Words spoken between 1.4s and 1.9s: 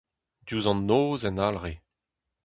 Alre.